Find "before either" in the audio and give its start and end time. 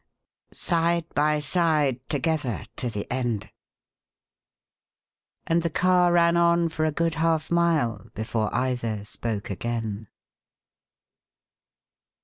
8.15-9.03